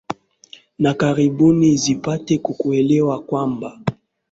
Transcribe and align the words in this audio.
na 0.81 0.91
karibuni 1.01 1.69
zipate 1.81 2.33
ku 2.45 2.51
kuelewa 2.59 3.15
kwamba 3.29 3.69